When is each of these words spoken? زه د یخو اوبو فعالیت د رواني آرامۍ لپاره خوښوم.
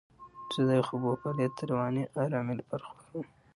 زه 0.53 0.61
د 0.67 0.69
یخو 0.79 0.93
اوبو 0.97 1.11
فعالیت 1.21 1.53
د 1.55 1.61
رواني 1.71 2.03
آرامۍ 2.23 2.55
لپاره 2.57 2.83
خوښوم. 2.89 3.25